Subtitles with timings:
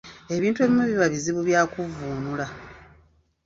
[0.35, 2.47] Ebintu ebimu biba bizibu bya kuvvuunula.